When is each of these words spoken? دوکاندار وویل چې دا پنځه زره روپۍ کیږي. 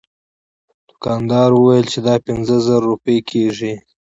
دوکاندار 0.89 1.49
وویل 1.53 1.85
چې 1.93 1.99
دا 2.07 2.15
پنځه 2.25 2.55
زره 2.67 2.81
روپۍ 2.89 3.19
کیږي. 3.29 3.73